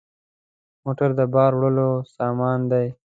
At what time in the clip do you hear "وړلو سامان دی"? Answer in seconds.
1.55-2.87